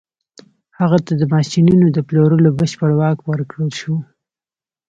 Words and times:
هغه 0.79 0.97
ته 1.05 1.13
د 1.19 1.23
ماشينونو 1.33 1.85
د 1.91 1.97
پلورلو 2.07 2.49
بشپړ 2.59 2.89
واک 2.99 3.17
ورکړل 3.29 3.69
شو. 3.79 3.95